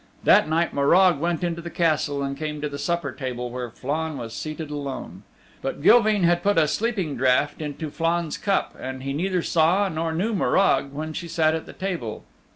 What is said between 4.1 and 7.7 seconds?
was seated alone. But Gilveen had put a sleeping draught